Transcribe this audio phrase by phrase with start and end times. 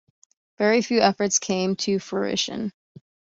[0.57, 2.73] Very few efforts came to fruition.